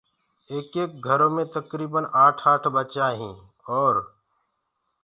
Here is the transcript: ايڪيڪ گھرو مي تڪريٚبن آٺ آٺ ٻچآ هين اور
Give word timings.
ايڪيڪ 0.51 0.89
گھرو 1.05 1.27
مي 1.35 1.43
تڪريٚبن 1.53 2.05
آٺ 2.23 2.37
آٺ 2.51 2.61
ٻچآ 2.73 3.07
هين 3.19 3.37
اور 3.73 3.95